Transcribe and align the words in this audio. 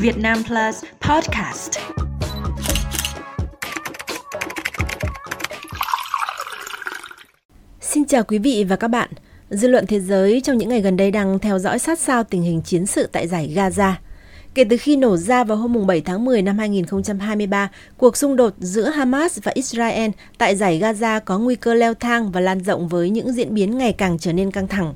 Việt 0.00 0.18
Nam 0.18 0.42
Plus 0.46 0.84
Podcast. 1.00 1.72
Xin 7.80 8.04
chào 8.04 8.22
quý 8.24 8.38
vị 8.38 8.64
và 8.68 8.76
các 8.76 8.88
bạn. 8.88 9.10
Dư 9.50 9.68
luận 9.68 9.86
thế 9.86 10.00
giới 10.00 10.40
trong 10.40 10.58
những 10.58 10.68
ngày 10.68 10.80
gần 10.80 10.96
đây 10.96 11.10
đang 11.10 11.38
theo 11.38 11.58
dõi 11.58 11.78
sát 11.78 11.98
sao 11.98 12.24
tình 12.24 12.42
hình 12.42 12.60
chiến 12.62 12.86
sự 12.86 13.08
tại 13.12 13.28
giải 13.28 13.52
Gaza. 13.54 13.92
Kể 14.54 14.64
từ 14.70 14.76
khi 14.76 14.96
nổ 14.96 15.16
ra 15.16 15.44
vào 15.44 15.56
hôm 15.56 15.86
7 15.86 16.00
tháng 16.00 16.24
10 16.24 16.42
năm 16.42 16.58
2023, 16.58 17.70
cuộc 17.96 18.16
xung 18.16 18.36
đột 18.36 18.54
giữa 18.58 18.88
Hamas 18.88 19.38
và 19.42 19.52
Israel 19.54 20.10
tại 20.38 20.56
giải 20.56 20.80
Gaza 20.80 21.20
có 21.20 21.38
nguy 21.38 21.54
cơ 21.54 21.74
leo 21.74 21.94
thang 21.94 22.32
và 22.32 22.40
lan 22.40 22.64
rộng 22.64 22.88
với 22.88 23.10
những 23.10 23.32
diễn 23.32 23.54
biến 23.54 23.78
ngày 23.78 23.92
càng 23.92 24.18
trở 24.18 24.32
nên 24.32 24.50
căng 24.50 24.68
thẳng. 24.68 24.94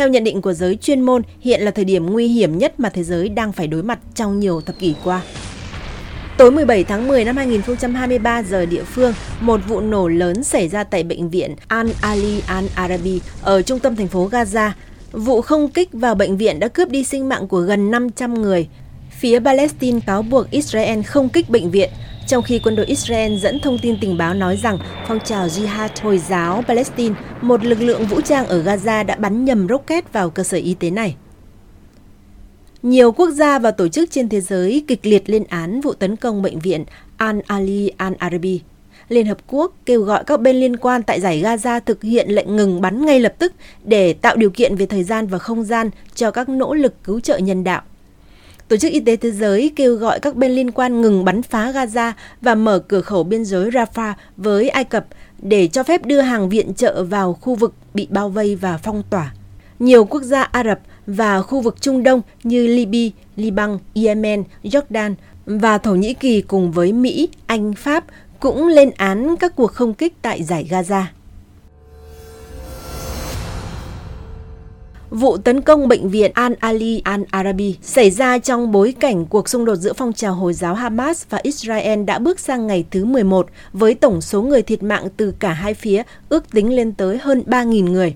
Theo 0.00 0.08
nhận 0.08 0.24
định 0.24 0.42
của 0.42 0.52
giới 0.52 0.76
chuyên 0.76 1.00
môn, 1.00 1.22
hiện 1.40 1.60
là 1.60 1.70
thời 1.70 1.84
điểm 1.84 2.06
nguy 2.06 2.26
hiểm 2.28 2.58
nhất 2.58 2.80
mà 2.80 2.88
thế 2.88 3.04
giới 3.04 3.28
đang 3.28 3.52
phải 3.52 3.66
đối 3.66 3.82
mặt 3.82 3.98
trong 4.14 4.40
nhiều 4.40 4.60
thập 4.60 4.78
kỷ 4.78 4.94
qua. 5.04 5.22
Tối 6.38 6.50
17 6.50 6.84
tháng 6.84 7.08
10 7.08 7.24
năm 7.24 7.36
2023 7.36 8.42
giờ 8.42 8.66
địa 8.66 8.82
phương, 8.82 9.14
một 9.40 9.60
vụ 9.68 9.80
nổ 9.80 10.08
lớn 10.08 10.44
xảy 10.44 10.68
ra 10.68 10.84
tại 10.84 11.02
bệnh 11.02 11.30
viện 11.30 11.54
Al-Ali 11.68 12.40
Al-Arabi 12.46 13.18
ở 13.42 13.62
trung 13.62 13.78
tâm 13.78 13.96
thành 13.96 14.08
phố 14.08 14.28
Gaza. 14.28 14.70
Vụ 15.12 15.40
không 15.40 15.68
kích 15.68 15.88
vào 15.92 16.14
bệnh 16.14 16.36
viện 16.36 16.60
đã 16.60 16.68
cướp 16.68 16.88
đi 16.88 17.04
sinh 17.04 17.28
mạng 17.28 17.48
của 17.48 17.60
gần 17.60 17.90
500 17.90 18.42
người. 18.42 18.68
Phía 19.10 19.40
Palestine 19.40 20.00
cáo 20.06 20.22
buộc 20.22 20.50
Israel 20.50 21.02
không 21.02 21.28
kích 21.28 21.50
bệnh 21.50 21.70
viện, 21.70 21.90
trong 22.30 22.42
khi 22.42 22.58
quân 22.58 22.76
đội 22.76 22.86
Israel 22.86 23.36
dẫn 23.36 23.60
thông 23.60 23.78
tin 23.78 23.96
tình 24.00 24.18
báo 24.18 24.34
nói 24.34 24.56
rằng 24.56 24.78
phong 25.08 25.20
trào 25.20 25.46
Jihad 25.46 25.88
Hồi 26.02 26.18
giáo 26.18 26.62
Palestine, 26.68 27.14
một 27.40 27.64
lực 27.64 27.80
lượng 27.80 28.06
vũ 28.06 28.20
trang 28.20 28.46
ở 28.46 28.62
Gaza 28.62 29.06
đã 29.06 29.16
bắn 29.16 29.44
nhầm 29.44 29.68
rocket 29.68 30.12
vào 30.12 30.30
cơ 30.30 30.42
sở 30.42 30.56
y 30.56 30.74
tế 30.74 30.90
này. 30.90 31.16
Nhiều 32.82 33.12
quốc 33.12 33.30
gia 33.30 33.58
và 33.58 33.70
tổ 33.70 33.88
chức 33.88 34.10
trên 34.10 34.28
thế 34.28 34.40
giới 34.40 34.84
kịch 34.88 35.06
liệt 35.06 35.30
lên 35.30 35.44
án 35.48 35.80
vụ 35.80 35.92
tấn 35.92 36.16
công 36.16 36.42
bệnh 36.42 36.58
viện 36.58 36.84
Al-Ali 37.18 37.90
Al-Arabi. 37.98 38.58
Liên 39.08 39.26
Hợp 39.26 39.38
Quốc 39.46 39.74
kêu 39.86 40.02
gọi 40.02 40.24
các 40.24 40.40
bên 40.40 40.56
liên 40.56 40.76
quan 40.76 41.02
tại 41.02 41.20
giải 41.20 41.42
Gaza 41.42 41.80
thực 41.80 42.02
hiện 42.02 42.28
lệnh 42.28 42.56
ngừng 42.56 42.80
bắn 42.80 43.06
ngay 43.06 43.20
lập 43.20 43.34
tức 43.38 43.52
để 43.84 44.12
tạo 44.12 44.36
điều 44.36 44.50
kiện 44.50 44.76
về 44.76 44.86
thời 44.86 45.04
gian 45.04 45.26
và 45.26 45.38
không 45.38 45.64
gian 45.64 45.90
cho 46.14 46.30
các 46.30 46.48
nỗ 46.48 46.74
lực 46.74 47.04
cứu 47.04 47.20
trợ 47.20 47.38
nhân 47.38 47.64
đạo. 47.64 47.82
Tổ 48.70 48.76
chức 48.76 48.92
Y 48.92 49.00
tế 49.00 49.16
Thế 49.16 49.30
giới 49.30 49.72
kêu 49.76 49.94
gọi 49.94 50.20
các 50.20 50.36
bên 50.36 50.52
liên 50.52 50.70
quan 50.70 51.00
ngừng 51.00 51.24
bắn 51.24 51.42
phá 51.42 51.72
Gaza 51.72 52.12
và 52.40 52.54
mở 52.54 52.78
cửa 52.78 53.00
khẩu 53.00 53.24
biên 53.24 53.44
giới 53.44 53.70
Rafah 53.70 54.14
với 54.36 54.68
Ai 54.68 54.84
Cập 54.84 55.06
để 55.42 55.68
cho 55.68 55.82
phép 55.82 56.06
đưa 56.06 56.20
hàng 56.20 56.48
viện 56.48 56.74
trợ 56.74 57.04
vào 57.04 57.32
khu 57.32 57.54
vực 57.54 57.74
bị 57.94 58.06
bao 58.10 58.28
vây 58.28 58.56
và 58.56 58.78
phong 58.78 59.02
tỏa. 59.10 59.34
Nhiều 59.78 60.04
quốc 60.04 60.22
gia 60.22 60.42
Ả 60.42 60.64
Rập 60.64 60.80
và 61.06 61.42
khu 61.42 61.60
vực 61.60 61.80
Trung 61.80 62.02
Đông 62.02 62.22
như 62.42 62.66
Libya, 62.66 63.16
Liban, 63.36 63.78
Yemen, 63.94 64.44
Jordan 64.62 65.14
và 65.46 65.78
Thổ 65.78 65.94
Nhĩ 65.94 66.14
Kỳ 66.14 66.40
cùng 66.42 66.72
với 66.72 66.92
Mỹ, 66.92 67.28
Anh, 67.46 67.72
Pháp 67.74 68.04
cũng 68.40 68.66
lên 68.66 68.90
án 68.96 69.36
các 69.36 69.56
cuộc 69.56 69.72
không 69.72 69.94
kích 69.94 70.14
tại 70.22 70.42
giải 70.42 70.66
Gaza. 70.70 71.02
Vụ 75.10 75.36
tấn 75.36 75.60
công 75.60 75.88
bệnh 75.88 76.08
viện 76.08 76.32
Al-Ali 76.34 77.02
Al-Arabi 77.02 77.74
xảy 77.82 78.10
ra 78.10 78.38
trong 78.38 78.72
bối 78.72 78.94
cảnh 79.00 79.26
cuộc 79.26 79.48
xung 79.48 79.64
đột 79.64 79.76
giữa 79.76 79.92
phong 79.92 80.12
trào 80.12 80.34
Hồi 80.34 80.52
giáo 80.54 80.74
Hamas 80.74 81.24
và 81.30 81.38
Israel 81.42 82.04
đã 82.04 82.18
bước 82.18 82.40
sang 82.40 82.66
ngày 82.66 82.84
thứ 82.90 83.04
11 83.04 83.46
với 83.72 83.94
tổng 83.94 84.20
số 84.20 84.42
người 84.42 84.62
thiệt 84.62 84.82
mạng 84.82 85.08
từ 85.16 85.34
cả 85.38 85.52
hai 85.52 85.74
phía 85.74 86.02
ước 86.28 86.50
tính 86.50 86.74
lên 86.74 86.92
tới 86.92 87.18
hơn 87.18 87.42
3.000 87.46 87.90
người. 87.90 88.14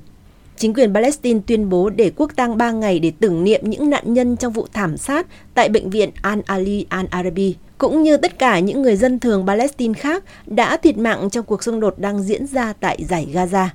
Chính 0.57 0.75
quyền 0.75 0.95
Palestine 0.95 1.41
tuyên 1.47 1.69
bố 1.69 1.91
để 1.91 2.11
quốc 2.17 2.33
tang 2.37 2.59
3 2.59 2.71
ngày 2.71 2.99
để 2.99 3.13
tưởng 3.21 3.45
niệm 3.45 3.61
những 3.65 3.91
nạn 3.91 4.15
nhân 4.15 4.37
trong 4.37 4.53
vụ 4.53 4.67
thảm 4.73 4.97
sát 4.97 5.27
tại 5.55 5.69
bệnh 5.69 5.91
viện 5.91 6.11
Al-Ali 6.23 6.85
Al-Arabi, 6.91 7.53
cũng 7.79 8.03
như 8.03 8.17
tất 8.17 8.39
cả 8.39 8.59
những 8.59 8.83
người 8.83 8.97
dân 8.97 9.19
thường 9.19 9.47
Palestine 9.47 9.95
khác 9.95 10.25
đã 10.47 10.77
thiệt 10.77 10.99
mạng 10.99 11.31
trong 11.31 11.45
cuộc 11.45 11.63
xung 11.63 11.81
đột 11.81 11.99
đang 11.99 12.23
diễn 12.23 12.47
ra 12.47 12.73
tại 12.81 13.05
giải 13.09 13.29
Gaza. 13.33 13.67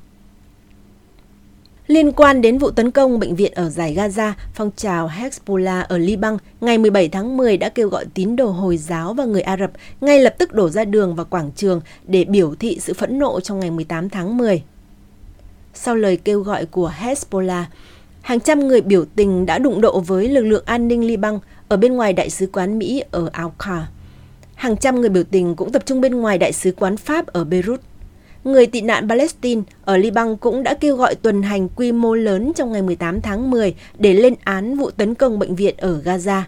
Liên 1.89 2.11
quan 2.11 2.41
đến 2.41 2.57
vụ 2.57 2.71
tấn 2.71 2.91
công 2.91 3.19
bệnh 3.19 3.35
viện 3.35 3.51
ở 3.55 3.69
giải 3.69 3.95
Gaza, 3.95 4.33
phong 4.53 4.71
trào 4.75 5.07
Hezbollah 5.07 5.83
ở 5.89 5.97
Liban 5.97 6.37
ngày 6.61 6.77
17 6.77 7.09
tháng 7.09 7.37
10 7.37 7.57
đã 7.57 7.69
kêu 7.69 7.89
gọi 7.89 8.05
tín 8.13 8.35
đồ 8.35 8.45
Hồi 8.45 8.77
giáo 8.77 9.13
và 9.13 9.25
người 9.25 9.41
Ả 9.41 9.57
Rập 9.57 9.71
ngay 10.01 10.19
lập 10.19 10.35
tức 10.37 10.53
đổ 10.53 10.69
ra 10.69 10.85
đường 10.85 11.15
và 11.15 11.23
quảng 11.23 11.51
trường 11.55 11.81
để 12.07 12.25
biểu 12.25 12.55
thị 12.55 12.77
sự 12.81 12.93
phẫn 12.93 13.19
nộ 13.19 13.39
trong 13.39 13.59
ngày 13.59 13.71
18 13.71 14.09
tháng 14.09 14.37
10. 14.37 14.63
Sau 15.73 15.95
lời 15.95 16.17
kêu 16.17 16.41
gọi 16.41 16.65
của 16.65 16.93
Hezbollah, 16.99 17.63
hàng 18.21 18.39
trăm 18.39 18.67
người 18.67 18.81
biểu 18.81 19.05
tình 19.15 19.45
đã 19.45 19.59
đụng 19.59 19.81
độ 19.81 19.99
với 19.99 20.29
lực 20.29 20.43
lượng 20.43 20.63
an 20.65 20.87
ninh 20.87 21.07
Liban 21.07 21.39
ở 21.67 21.77
bên 21.77 21.93
ngoài 21.93 22.13
đại 22.13 22.29
sứ 22.29 22.47
quán 22.53 22.79
Mỹ 22.79 23.03
ở 23.11 23.29
Al-Qar. 23.33 23.81
Hàng 24.55 24.77
trăm 24.77 25.01
người 25.01 25.09
biểu 25.09 25.23
tình 25.23 25.55
cũng 25.55 25.71
tập 25.71 25.85
trung 25.85 26.01
bên 26.01 26.15
ngoài 26.15 26.37
đại 26.37 26.53
sứ 26.53 26.71
quán 26.71 26.97
Pháp 26.97 27.27
ở 27.27 27.43
Beirut 27.43 27.81
người 28.43 28.65
tị 28.65 28.81
nạn 28.81 29.09
Palestine 29.09 29.61
ở 29.85 29.97
Liban 29.97 30.37
cũng 30.37 30.63
đã 30.63 30.73
kêu 30.73 30.95
gọi 30.95 31.15
tuần 31.15 31.41
hành 31.41 31.69
quy 31.69 31.91
mô 31.91 32.15
lớn 32.15 32.51
trong 32.55 32.71
ngày 32.71 32.81
18 32.81 33.21
tháng 33.21 33.51
10 33.51 33.75
để 33.97 34.13
lên 34.13 34.35
án 34.43 34.77
vụ 34.77 34.89
tấn 34.89 35.15
công 35.15 35.39
bệnh 35.39 35.55
viện 35.55 35.75
ở 35.77 36.01
Gaza. 36.05 36.41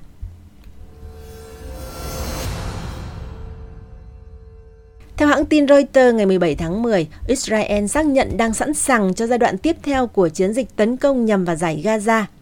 Theo 5.17 5.27
hãng 5.27 5.45
tin 5.45 5.67
Reuters 5.67 6.15
ngày 6.15 6.25
17 6.25 6.55
tháng 6.55 6.81
10, 6.81 7.07
Israel 7.27 7.85
xác 7.85 8.05
nhận 8.05 8.37
đang 8.37 8.53
sẵn 8.53 8.73
sàng 8.73 9.13
cho 9.13 9.27
giai 9.27 9.37
đoạn 9.37 9.57
tiếp 9.57 9.75
theo 9.83 10.07
của 10.07 10.29
chiến 10.29 10.53
dịch 10.53 10.75
tấn 10.75 10.97
công 10.97 11.25
nhằm 11.25 11.45
vào 11.45 11.55
giải 11.55 11.81
Gaza– 11.85 12.23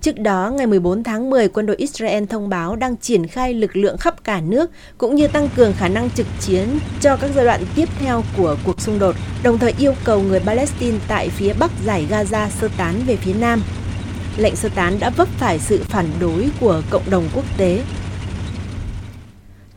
Trước 0.00 0.18
đó, 0.18 0.52
ngày 0.56 0.66
14 0.66 1.02
tháng 1.02 1.30
10, 1.30 1.48
quân 1.48 1.66
đội 1.66 1.76
Israel 1.76 2.24
thông 2.24 2.48
báo 2.48 2.76
đang 2.76 2.96
triển 2.96 3.26
khai 3.26 3.54
lực 3.54 3.76
lượng 3.76 3.98
khắp 3.98 4.24
cả 4.24 4.40
nước 4.40 4.70
cũng 4.98 5.14
như 5.14 5.28
tăng 5.28 5.48
cường 5.56 5.72
khả 5.72 5.88
năng 5.88 6.10
trực 6.10 6.26
chiến 6.40 6.78
cho 7.00 7.16
các 7.16 7.30
giai 7.34 7.44
đoạn 7.44 7.60
tiếp 7.76 7.88
theo 7.98 8.22
của 8.36 8.56
cuộc 8.64 8.80
xung 8.80 8.98
đột, 8.98 9.14
đồng 9.42 9.58
thời 9.58 9.74
yêu 9.78 9.94
cầu 10.04 10.20
người 10.20 10.40
Palestine 10.40 10.98
tại 11.08 11.28
phía 11.28 11.52
bắc 11.52 11.70
giải 11.84 12.06
Gaza 12.10 12.48
sơ 12.48 12.68
tán 12.76 12.94
về 13.06 13.16
phía 13.16 13.34
nam. 13.34 13.62
Lệnh 14.36 14.56
sơ 14.56 14.68
tán 14.74 14.98
đã 15.00 15.10
vấp 15.10 15.28
phải 15.28 15.58
sự 15.58 15.84
phản 15.88 16.06
đối 16.20 16.48
của 16.60 16.82
cộng 16.90 17.10
đồng 17.10 17.24
quốc 17.34 17.44
tế 17.56 17.82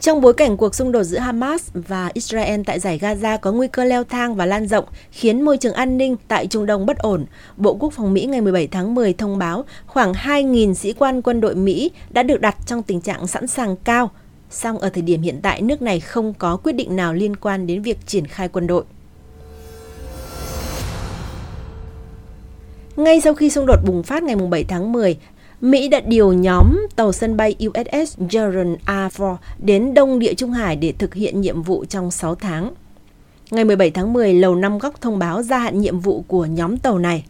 trong 0.10 0.22
bối 0.22 0.34
cảnh 0.34 0.58
cuộc 0.58 0.76
xung 0.76 0.92
đột 0.92 1.04
giữa 1.04 1.18
Hamas 1.18 1.70
và 1.74 2.12
Israel 2.14 2.62
tại 2.66 2.80
giải 2.80 3.00
Gaza 3.00 3.38
có 3.38 3.52
nguy 3.52 3.68
cơ 3.68 3.84
leo 3.84 4.04
thang 4.04 4.36
và 4.36 4.46
lan 4.46 4.68
rộng, 4.68 4.86
khiến 5.12 5.42
môi 5.42 5.58
trường 5.58 5.74
an 5.74 5.98
ninh 5.98 6.16
tại 6.28 6.48
Trung 6.48 6.66
Đông 6.66 6.86
bất 6.86 6.98
ổn, 6.98 7.26
Bộ 7.58 7.74
Quốc 7.80 7.94
phòng 7.94 8.14
Mỹ 8.14 8.26
ngày 8.26 8.42
17 8.42 8.68
tháng 8.68 8.96
10 8.96 9.14
thông 9.14 9.38
báo 9.38 9.66
khoảng 9.86 10.14
2.000 10.14 10.74
sĩ 10.74 10.94
quan 10.94 11.22
quân 11.22 11.42
đội 11.42 11.56
Mỹ 11.56 11.92
đã 12.10 12.24
được 12.24 12.42
đặt 12.42 12.56
trong 12.66 12.84
tình 12.84 13.02
trạng 13.02 13.28
sẵn 13.28 13.48
sàng 13.48 13.76
cao. 13.76 14.12
Song 14.50 14.78
ở 14.80 14.90
thời 14.90 15.02
điểm 15.02 15.22
hiện 15.22 15.40
tại, 15.42 15.62
nước 15.62 15.82
này 15.82 16.00
không 16.00 16.34
có 16.34 16.58
quyết 16.58 16.74
định 16.74 16.96
nào 16.96 17.14
liên 17.14 17.36
quan 17.36 17.68
đến 17.68 17.82
việc 17.82 17.98
triển 18.08 18.28
khai 18.28 18.48
quân 18.48 18.68
đội. 18.68 18.84
Ngay 22.96 23.22
sau 23.22 23.34
khi 23.34 23.50
xung 23.50 23.66
đột 23.66 23.80
bùng 23.86 24.04
phát 24.04 24.24
ngày 24.24 24.36
7 24.36 24.64
tháng 24.64 24.92
10, 24.92 25.18
Mỹ 25.62 25.88
đã 25.88 26.00
điều 26.00 26.34
nhóm 26.34 26.88
tàu 26.96 27.12
sân 27.12 27.38
bay 27.38 27.56
USS 27.68 28.18
Gerald 28.30 28.78
R. 28.88 29.22
Ford 29.22 29.36
đến 29.60 29.94
Đông 29.94 30.20
Địa 30.20 30.34
Trung 30.34 30.52
Hải 30.52 30.76
để 30.76 30.92
thực 30.92 31.14
hiện 31.14 31.42
nhiệm 31.42 31.62
vụ 31.62 31.86
trong 31.86 32.12
6 32.12 32.36
tháng. 32.36 32.74
Ngày 33.52 33.66
17 33.66 33.92
tháng 33.92 34.14
10, 34.14 34.34
Lầu 34.34 34.56
Năm 34.56 34.78
Góc 34.78 35.02
thông 35.02 35.20
báo 35.20 35.44
gia 35.44 35.60
hạn 35.60 35.82
nhiệm 35.82 36.00
vụ 36.00 36.24
của 36.28 36.46
nhóm 36.46 36.78
tàu 36.78 37.00
này. 37.00 37.26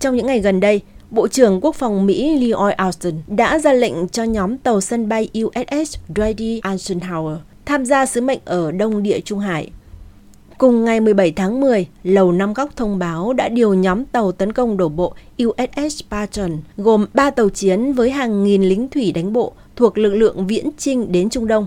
Trong 0.00 0.16
những 0.16 0.26
ngày 0.26 0.40
gần 0.40 0.60
đây, 0.60 0.80
Bộ 1.10 1.28
trưởng 1.28 1.60
Quốc 1.60 1.76
phòng 1.76 2.06
Mỹ 2.06 2.38
Lloyd 2.38 2.74
Austin 2.76 3.14
đã 3.26 3.58
ra 3.58 3.72
lệnh 3.72 4.08
cho 4.08 4.22
nhóm 4.22 4.58
tàu 4.58 4.80
sân 4.80 5.08
bay 5.08 5.28
USS 5.44 5.96
Dwight 6.08 6.60
Eisenhower 6.60 7.36
tham 7.66 7.84
gia 7.84 8.06
sứ 8.06 8.20
mệnh 8.20 8.40
ở 8.44 8.72
Đông 8.72 9.02
Địa 9.02 9.20
Trung 9.20 9.38
Hải– 9.38 9.70
Cùng 10.58 10.84
ngày 10.84 11.00
17 11.00 11.32
tháng 11.32 11.60
10, 11.60 11.86
Lầu 12.02 12.32
Năm 12.32 12.52
Góc 12.52 12.76
thông 12.76 12.98
báo 12.98 13.32
đã 13.32 13.48
điều 13.48 13.74
nhóm 13.74 14.04
tàu 14.04 14.32
tấn 14.32 14.52
công 14.52 14.76
đổ 14.76 14.88
bộ 14.88 15.14
USS 15.44 16.02
Patton 16.10 16.50
gồm 16.76 17.06
3 17.14 17.30
tàu 17.30 17.48
chiến 17.48 17.92
với 17.92 18.10
hàng 18.10 18.44
nghìn 18.44 18.62
lính 18.62 18.88
thủy 18.88 19.12
đánh 19.12 19.32
bộ 19.32 19.52
thuộc 19.76 19.98
lực 19.98 20.14
lượng 20.14 20.46
viễn 20.46 20.70
trinh 20.78 21.12
đến 21.12 21.30
Trung 21.30 21.46
Đông. 21.46 21.66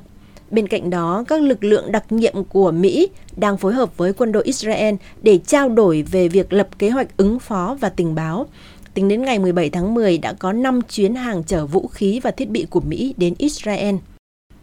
Bên 0.52 0.68
cạnh 0.68 0.90
đó, 0.90 1.24
các 1.28 1.42
lực 1.42 1.64
lượng 1.64 1.92
đặc 1.92 2.12
nhiệm 2.12 2.44
của 2.44 2.72
Mỹ 2.72 3.10
đang 3.36 3.58
phối 3.58 3.74
hợp 3.74 3.98
với 3.98 4.14
quân 4.14 4.32
đội 4.32 4.44
Israel 4.44 4.96
để 5.22 5.40
trao 5.48 5.70
đổi 5.70 6.02
về 6.12 6.28
việc 6.28 6.54
lập 6.54 6.68
kế 6.80 6.90
hoạch 6.90 7.18
ứng 7.18 7.40
phó 7.40 7.78
và 7.80 7.90
tình 7.90 8.16
báo. 8.16 8.46
Tính 8.94 9.08
đến 9.08 9.22
ngày 9.22 9.40
17 9.40 9.70
tháng 9.70 9.94
10 9.94 10.18
đã 10.18 10.34
có 10.34 10.54
5 10.54 10.82
chuyến 10.90 11.16
hàng 11.16 11.44
chở 11.44 11.66
vũ 11.66 11.88
khí 11.88 12.20
và 12.24 12.32
thiết 12.32 12.50
bị 12.50 12.66
của 12.70 12.82
Mỹ 12.82 13.14
đến 13.18 13.34
Israel. 13.38 13.96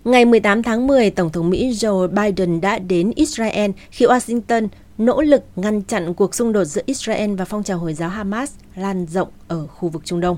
Ngày 0.05 0.25
18 0.25 0.63
tháng 0.63 0.87
10, 0.87 1.11
Tổng 1.11 1.31
thống 1.31 1.51
Mỹ 1.51 1.71
Joe 1.71 2.09
Biden 2.09 2.61
đã 2.61 2.79
đến 2.79 3.13
Israel 3.17 3.71
khi 3.91 4.07
Washington 4.07 4.69
nỗ 4.99 5.23
lực 5.23 5.43
ngăn 5.57 5.83
chặn 5.83 6.15
cuộc 6.15 6.35
xung 6.35 6.53
đột 6.53 6.65
giữa 6.65 6.83
Israel 6.87 7.35
và 7.35 7.45
phong 7.45 7.63
trào 7.63 7.79
Hồi 7.79 7.95
giáo 7.95 8.09
Hamas 8.09 8.53
lan 8.77 9.07
rộng 9.07 9.29
ở 9.49 9.67
khu 9.67 9.89
vực 9.89 10.03
Trung 10.05 10.21
Đông. 10.21 10.37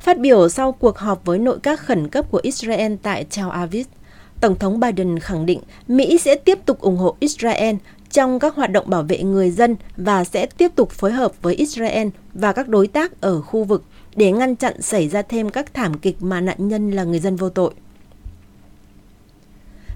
Phát 0.00 0.18
biểu 0.18 0.48
sau 0.48 0.72
cuộc 0.72 0.98
họp 0.98 1.24
với 1.24 1.38
nội 1.38 1.58
các 1.62 1.80
khẩn 1.80 2.08
cấp 2.08 2.26
của 2.30 2.40
Israel 2.42 2.94
tại 3.02 3.26
Tel 3.36 3.48
Aviv, 3.50 3.86
Tổng 4.40 4.58
thống 4.58 4.80
Biden 4.80 5.18
khẳng 5.18 5.46
định 5.46 5.60
Mỹ 5.88 6.18
sẽ 6.18 6.34
tiếp 6.34 6.58
tục 6.66 6.80
ủng 6.80 6.96
hộ 6.96 7.16
Israel 7.20 7.76
trong 8.10 8.38
các 8.38 8.54
hoạt 8.54 8.70
động 8.70 8.90
bảo 8.90 9.02
vệ 9.02 9.22
người 9.22 9.50
dân 9.50 9.76
và 9.96 10.24
sẽ 10.24 10.46
tiếp 10.46 10.70
tục 10.74 10.90
phối 10.90 11.12
hợp 11.12 11.32
với 11.42 11.54
Israel 11.54 12.08
và 12.34 12.52
các 12.52 12.68
đối 12.68 12.86
tác 12.86 13.20
ở 13.20 13.40
khu 13.40 13.64
vực 13.64 13.84
để 14.16 14.32
ngăn 14.32 14.56
chặn 14.56 14.82
xảy 14.82 15.08
ra 15.08 15.22
thêm 15.22 15.50
các 15.50 15.74
thảm 15.74 15.98
kịch 15.98 16.16
mà 16.20 16.40
nạn 16.40 16.68
nhân 16.68 16.90
là 16.90 17.04
người 17.04 17.18
dân 17.18 17.36
vô 17.36 17.48
tội. 17.48 17.72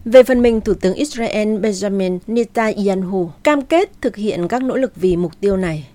Về 0.04 0.22
phần 0.22 0.42
mình, 0.42 0.60
Thủ 0.60 0.74
tướng 0.74 0.94
Israel 0.94 1.48
Benjamin 1.48 2.18
Netanyahu 2.26 3.30
cam 3.42 3.62
kết 3.62 3.90
thực 4.00 4.16
hiện 4.16 4.48
các 4.48 4.62
nỗ 4.62 4.76
lực 4.76 4.92
vì 4.96 5.16
mục 5.16 5.32
tiêu 5.40 5.56
này. 5.56 5.88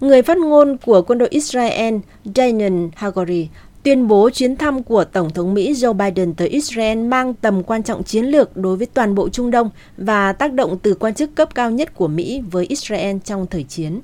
Người 0.00 0.22
phát 0.22 0.36
ngôn 0.38 0.76
của 0.84 1.02
quân 1.02 1.18
đội 1.18 1.28
Israel 1.28 1.94
Daniel 2.34 2.86
Hagari 2.94 3.48
tuyên 3.82 4.08
bố 4.08 4.30
chuyến 4.30 4.56
thăm 4.56 4.82
của 4.82 5.04
Tổng 5.04 5.30
thống 5.30 5.54
Mỹ 5.54 5.72
Joe 5.72 5.92
Biden 5.92 6.34
tới 6.34 6.48
Israel 6.48 6.98
mang 6.98 7.34
tầm 7.34 7.62
quan 7.62 7.82
trọng 7.82 8.04
chiến 8.04 8.24
lược 8.24 8.56
đối 8.56 8.76
với 8.76 8.86
toàn 8.86 9.14
bộ 9.14 9.28
Trung 9.28 9.50
Đông 9.50 9.70
và 9.96 10.32
tác 10.32 10.52
động 10.52 10.78
từ 10.82 10.94
quan 10.94 11.14
chức 11.14 11.34
cấp 11.34 11.54
cao 11.54 11.70
nhất 11.70 11.94
của 11.94 12.08
Mỹ 12.08 12.42
với 12.50 12.66
Israel 12.66 13.16
trong 13.24 13.46
thời 13.46 13.62
chiến. 13.62 14.00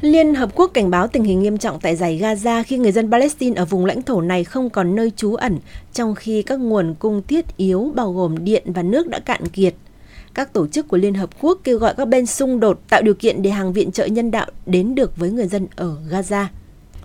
Liên 0.00 0.34
Hợp 0.34 0.50
Quốc 0.54 0.70
cảnh 0.74 0.90
báo 0.90 1.08
tình 1.08 1.24
hình 1.24 1.42
nghiêm 1.42 1.58
trọng 1.58 1.80
tại 1.80 1.96
giải 1.96 2.18
Gaza 2.22 2.62
khi 2.66 2.78
người 2.78 2.92
dân 2.92 3.10
Palestine 3.10 3.60
ở 3.60 3.64
vùng 3.64 3.86
lãnh 3.86 4.02
thổ 4.02 4.20
này 4.20 4.44
không 4.44 4.70
còn 4.70 4.94
nơi 4.94 5.12
trú 5.16 5.34
ẩn, 5.34 5.58
trong 5.92 6.14
khi 6.14 6.42
các 6.42 6.60
nguồn 6.60 6.94
cung 6.98 7.22
thiết 7.22 7.56
yếu 7.56 7.92
bao 7.94 8.12
gồm 8.12 8.44
điện 8.44 8.62
và 8.66 8.82
nước 8.82 9.08
đã 9.08 9.20
cạn 9.20 9.48
kiệt. 9.48 9.74
Các 10.34 10.52
tổ 10.52 10.66
chức 10.66 10.88
của 10.88 10.96
Liên 10.96 11.14
Hợp 11.14 11.30
Quốc 11.40 11.58
kêu 11.64 11.78
gọi 11.78 11.94
các 11.96 12.08
bên 12.08 12.26
xung 12.26 12.60
đột 12.60 12.80
tạo 12.88 13.02
điều 13.02 13.14
kiện 13.14 13.42
để 13.42 13.50
hàng 13.50 13.72
viện 13.72 13.92
trợ 13.92 14.06
nhân 14.06 14.30
đạo 14.30 14.46
đến 14.66 14.94
được 14.94 15.16
với 15.16 15.30
người 15.30 15.46
dân 15.46 15.66
ở 15.76 15.96
Gaza. 16.10 16.44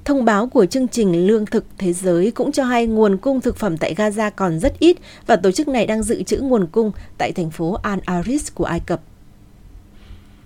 Thông 0.05 0.25
báo 0.25 0.47
của 0.47 0.65
chương 0.65 0.87
trình 0.87 1.27
Lương 1.27 1.45
thực 1.45 1.65
Thế 1.77 1.93
giới 1.93 2.31
cũng 2.31 2.51
cho 2.51 2.63
hay 2.63 2.87
nguồn 2.87 3.17
cung 3.17 3.41
thực 3.41 3.57
phẩm 3.57 3.77
tại 3.77 3.95
Gaza 3.95 4.31
còn 4.35 4.59
rất 4.59 4.79
ít 4.79 4.97
và 5.27 5.35
tổ 5.35 5.51
chức 5.51 5.67
này 5.67 5.85
đang 5.85 6.03
dự 6.03 6.23
trữ 6.23 6.37
nguồn 6.37 6.67
cung 6.67 6.91
tại 7.17 7.31
thành 7.31 7.51
phố 7.51 7.77
Al 7.83 7.99
Aris 8.05 8.53
của 8.53 8.65
Ai 8.65 8.79
Cập. 8.79 9.01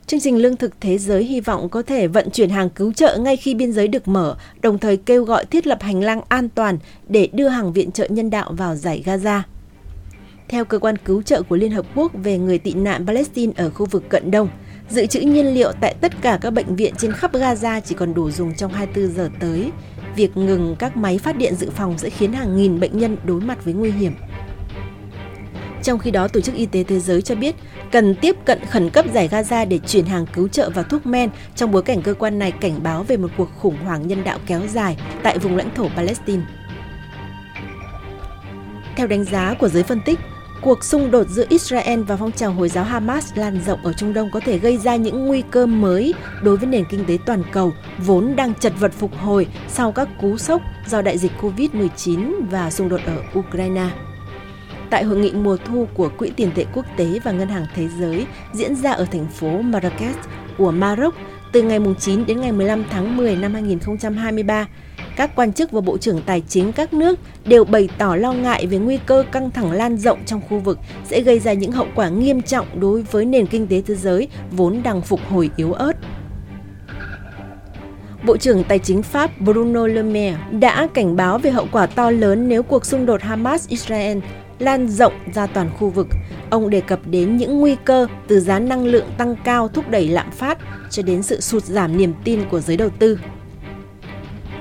Chương 0.10 0.20
trình 0.20 0.38
Lương 0.38 0.58
thực 0.58 0.72
Thế 0.82 0.98
giới 0.98 1.24
hy 1.24 1.42
vọng 1.42 1.70
có 1.70 1.82
thể 1.82 2.08
vận 2.08 2.30
chuyển 2.30 2.50
hàng 2.50 2.70
cứu 2.70 2.94
trợ 2.94 3.18
ngay 3.18 3.38
khi 3.38 3.56
biên 3.56 3.72
giới 3.72 3.88
được 3.88 4.08
mở, 4.08 4.36
đồng 4.62 4.80
thời 4.80 4.98
kêu 4.98 5.24
gọi 5.24 5.46
thiết 5.46 5.68
lập 5.68 5.82
hành 5.82 6.04
lang 6.04 6.22
an 6.30 6.50
toàn 6.50 6.78
để 7.08 7.30
đưa 7.34 7.48
hàng 7.48 7.74
viện 7.74 7.92
trợ 7.92 8.08
nhân 8.10 8.30
đạo 8.30 8.54
vào 8.58 8.76
giải 8.76 9.04
Gaza. 9.06 9.42
Theo 10.48 10.66
cơ 10.66 10.80
quan 10.80 10.98
cứu 10.98 11.22
trợ 11.22 11.42
của 11.42 11.56
Liên 11.56 11.72
Hợp 11.72 11.86
Quốc 11.96 12.12
về 12.24 12.38
người 12.38 12.58
tị 12.58 12.74
nạn 12.74 13.08
Palestine 13.08 13.54
ở 13.56 13.70
khu 13.70 13.86
vực 13.86 14.10
Cận 14.10 14.32
Đông, 14.32 14.50
dự 14.90 15.06
trữ 15.06 15.20
nhiên 15.20 15.54
liệu 15.54 15.72
tại 15.82 15.96
tất 16.02 16.22
cả 16.22 16.38
các 16.42 16.50
bệnh 16.50 16.76
viện 16.76 16.94
trên 16.98 17.14
khắp 17.14 17.34
Gaza 17.34 17.82
chỉ 17.86 17.96
còn 17.96 18.14
đủ 18.14 18.32
dùng 18.32 18.56
trong 18.56 18.74
24 18.74 19.16
giờ 19.16 19.30
tới. 19.40 19.72
Việc 20.16 20.38
ngừng 20.38 20.76
các 20.80 20.98
máy 20.98 21.18
phát 21.18 21.38
điện 21.38 21.56
dự 21.56 21.70
phòng 21.70 21.98
sẽ 21.98 22.10
khiến 22.10 22.34
hàng 22.34 22.58
nghìn 22.58 22.80
bệnh 22.80 22.98
nhân 22.98 23.18
đối 23.24 23.42
mặt 23.42 23.66
với 23.66 23.74
nguy 23.74 23.92
hiểm. 23.92 24.14
Trong 25.84 26.00
khi 26.00 26.12
đó, 26.12 26.28
Tổ 26.28 26.42
chức 26.42 26.56
Y 26.56 26.66
tế 26.66 26.84
Thế 26.84 27.00
giới 27.00 27.22
cho 27.22 27.36
biết 27.36 27.56
cần 27.92 28.16
tiếp 28.16 28.36
cận 28.46 28.60
khẩn 28.70 28.90
cấp 28.90 29.06
giải 29.14 29.28
Gaza 29.28 29.68
để 29.68 29.80
chuyển 29.88 30.06
hàng 30.06 30.26
cứu 30.34 30.48
trợ 30.48 30.70
và 30.70 30.84
thuốc 30.84 31.06
men 31.06 31.30
trong 31.56 31.72
bối 31.72 31.81
cảnh 31.81 32.02
cơ 32.02 32.14
quan 32.14 32.40
này 32.40 32.52
cảnh 32.52 32.84
báo 32.84 33.04
về 33.04 33.18
một 33.18 33.30
cuộc 33.38 33.50
khủng 33.60 33.78
hoảng 33.84 34.08
nhân 34.08 34.24
đạo 34.24 34.40
kéo 34.48 34.62
dài 34.68 34.98
tại 35.24 35.38
vùng 35.38 35.58
lãnh 35.58 35.76
thổ 35.76 35.88
Palestine. 35.96 36.42
Theo 38.96 39.08
đánh 39.08 39.24
giá 39.24 39.56
của 39.60 39.68
giới 39.68 39.84
phân 39.84 40.02
tích, 40.06 40.20
cuộc 40.62 40.84
xung 40.84 41.12
đột 41.12 41.28
giữa 41.28 41.46
Israel 41.50 42.02
và 42.02 42.16
phong 42.16 42.32
trào 42.32 42.52
Hồi 42.52 42.70
giáo 42.70 42.84
Hamas 42.84 43.32
lan 43.36 43.62
rộng 43.66 43.80
ở 43.84 43.94
Trung 43.94 44.14
Đông 44.14 44.32
có 44.32 44.40
thể 44.40 44.58
gây 44.58 44.78
ra 44.78 44.96
những 44.96 45.28
nguy 45.28 45.44
cơ 45.52 45.66
mới 45.66 46.14
đối 46.42 46.58
với 46.58 46.68
nền 46.68 46.84
kinh 46.90 47.06
tế 47.06 47.18
toàn 47.25 47.44
cầu 47.52 47.74
vốn 47.98 48.36
đang 48.36 48.54
chật 48.54 48.74
vật 48.80 48.92
phục 48.94 49.18
hồi 49.18 49.48
sau 49.68 49.92
các 49.92 50.10
cú 50.22 50.38
sốc 50.38 50.62
do 50.88 51.02
đại 51.02 51.18
dịch 51.18 51.32
Covid-19 51.42 52.34
và 52.50 52.72
xung 52.72 52.90
đột 52.90 53.02
ở 53.06 53.40
Ukraine 53.40 53.90
tại 54.89 55.03
hội 55.03 55.18
nghị 55.18 55.31
mùa 55.31 55.57
thu 55.65 55.88
của 55.94 56.09
Quỹ 56.18 56.31
tiền 56.36 56.51
tệ 56.56 56.65
quốc 56.74 56.86
tế 56.97 57.19
và 57.24 57.31
Ngân 57.31 57.50
hàng 57.50 57.65
Thế 57.75 57.88
giới 58.00 58.25
diễn 58.53 58.75
ra 58.75 58.91
ở 58.91 59.06
thành 59.12 59.27
phố 59.27 59.62
Marrakech 59.62 60.18
của 60.57 60.71
Maroc 60.71 61.15
từ 61.51 61.62
ngày 61.62 61.80
9 62.00 62.25
đến 62.25 62.41
ngày 62.41 62.51
15 62.51 62.83
tháng 62.89 63.18
10 63.18 63.36
năm 63.36 63.53
2023. 63.53 64.68
Các 65.15 65.36
quan 65.36 65.53
chức 65.53 65.71
và 65.71 65.81
bộ 65.81 65.97
trưởng 65.97 66.21
tài 66.21 66.44
chính 66.47 66.71
các 66.71 66.94
nước 66.94 67.19
đều 67.45 67.63
bày 67.63 67.89
tỏ 67.97 68.15
lo 68.15 68.33
ngại 68.33 68.68
về 68.68 68.77
nguy 68.77 69.00
cơ 69.06 69.24
căng 69.31 69.51
thẳng 69.51 69.71
lan 69.71 69.97
rộng 69.97 70.19
trong 70.25 70.41
khu 70.50 70.59
vực 70.59 70.80
sẽ 71.06 71.21
gây 71.21 71.39
ra 71.39 71.53
những 71.53 71.71
hậu 71.71 71.88
quả 71.95 72.09
nghiêm 72.09 72.41
trọng 72.41 72.80
đối 72.80 73.01
với 73.01 73.25
nền 73.25 73.47
kinh 73.47 73.68
tế 73.68 73.81
thế 73.81 73.95
giới 73.95 74.27
vốn 74.51 74.83
đang 74.83 75.01
phục 75.01 75.19
hồi 75.30 75.50
yếu 75.56 75.74
ớt. 75.74 75.94
Bộ 78.25 78.38
trưởng 78.38 78.63
Tài 78.63 78.80
chính 78.80 79.03
Pháp 79.03 79.31
Bruno 79.41 79.88
Le 79.88 80.01
Maire 80.01 80.38
đã 80.51 80.88
cảnh 80.94 81.15
báo 81.15 81.38
về 81.38 81.51
hậu 81.51 81.68
quả 81.71 81.86
to 81.86 82.12
lớn 82.12 82.47
nếu 82.50 82.63
cuộc 82.63 82.86
xung 82.86 83.06
đột 83.06 83.21
Hamas-Israel 83.21 84.21
lan 84.60 84.88
rộng 84.88 85.14
ra 85.34 85.48
toàn 85.48 85.70
khu 85.78 85.90
vực. 85.90 86.08
Ông 86.50 86.70
đề 86.70 86.82
cập 86.82 87.00
đến 87.06 87.38
những 87.38 87.60
nguy 87.60 87.76
cơ 87.86 88.08
từ 88.28 88.40
giá 88.40 88.60
năng 88.60 88.86
lượng 88.86 89.06
tăng 89.18 89.36
cao 89.44 89.68
thúc 89.68 89.90
đẩy 89.90 90.08
lạm 90.08 90.32
phát 90.32 90.58
cho 90.90 91.04
đến 91.04 91.24
sự 91.24 91.42
sụt 91.42 91.64
giảm 91.64 91.98
niềm 91.98 92.14
tin 92.24 92.50
của 92.50 92.60
giới 92.60 92.78
đầu 92.78 92.90
tư. 92.90 93.20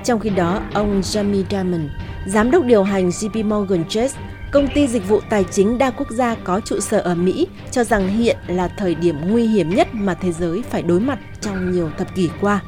Trong 0.03 0.19
khi 0.19 0.29
đó, 0.29 0.61
ông 0.73 1.01
Jamie 1.01 1.43
Dimon, 1.49 1.89
giám 2.27 2.51
đốc 2.51 2.63
điều 2.65 2.83
hành 2.83 3.09
JP 3.09 3.45
Morgan 3.45 3.83
Chase, 3.89 4.19
công 4.51 4.67
ty 4.75 4.87
dịch 4.87 5.07
vụ 5.07 5.19
tài 5.29 5.43
chính 5.51 5.77
đa 5.77 5.91
quốc 5.91 6.11
gia 6.11 6.35
có 6.35 6.59
trụ 6.65 6.79
sở 6.79 6.99
ở 6.99 7.15
Mỹ, 7.15 7.47
cho 7.71 7.83
rằng 7.83 8.07
hiện 8.07 8.37
là 8.47 8.67
thời 8.67 8.95
điểm 8.95 9.15
nguy 9.27 9.47
hiểm 9.47 9.69
nhất 9.69 9.87
mà 9.91 10.13
thế 10.13 10.31
giới 10.31 10.63
phải 10.69 10.81
đối 10.81 10.99
mặt 10.99 11.19
trong 11.41 11.71
nhiều 11.71 11.89
thập 11.97 12.15
kỷ 12.15 12.29
qua. 12.41 12.61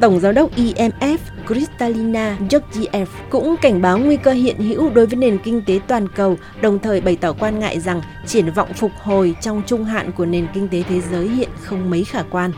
Tổng 0.00 0.20
giám 0.20 0.34
đốc 0.34 0.50
IMF 0.56 1.18
Kristalina 1.46 2.38
Georgiev 2.50 3.08
cũng 3.30 3.56
cảnh 3.62 3.82
báo 3.82 3.98
nguy 3.98 4.16
cơ 4.16 4.32
hiện 4.32 4.58
hữu 4.58 4.90
đối 4.90 5.06
với 5.06 5.16
nền 5.16 5.38
kinh 5.38 5.62
tế 5.66 5.80
toàn 5.86 6.08
cầu, 6.08 6.36
đồng 6.60 6.78
thời 6.78 7.00
bày 7.00 7.16
tỏ 7.16 7.32
quan 7.32 7.58
ngại 7.58 7.80
rằng 7.80 8.00
triển 8.26 8.50
vọng 8.50 8.72
phục 8.74 8.90
hồi 9.02 9.36
trong 9.40 9.62
trung 9.66 9.84
hạn 9.84 10.12
của 10.12 10.26
nền 10.26 10.46
kinh 10.54 10.68
tế 10.68 10.82
thế 10.88 11.00
giới 11.10 11.28
hiện 11.28 11.48
không 11.62 11.90
mấy 11.90 12.04
khả 12.04 12.22
quan. 12.30 12.52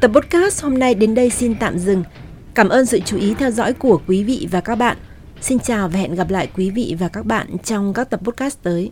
Tập 0.00 0.10
podcast 0.14 0.62
hôm 0.62 0.78
nay 0.78 0.94
đến 0.94 1.14
đây 1.14 1.30
xin 1.30 1.54
tạm 1.54 1.78
dừng. 1.78 2.04
Cảm 2.54 2.68
ơn 2.68 2.86
sự 2.86 3.00
chú 3.00 3.16
ý 3.16 3.34
theo 3.34 3.50
dõi 3.50 3.72
của 3.72 4.00
quý 4.06 4.24
vị 4.24 4.48
và 4.50 4.60
các 4.60 4.74
bạn. 4.74 4.96
Xin 5.40 5.58
chào 5.58 5.88
và 5.88 5.98
hẹn 5.98 6.14
gặp 6.14 6.30
lại 6.30 6.48
quý 6.56 6.70
vị 6.70 6.96
và 6.98 7.08
các 7.08 7.26
bạn 7.26 7.58
trong 7.64 7.94
các 7.94 8.10
tập 8.10 8.20
podcast 8.24 8.62
tới. 8.62 8.90